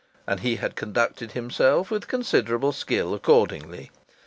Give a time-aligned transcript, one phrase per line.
[0.25, 3.91] And he had conducted himself with considerable skill accordingly.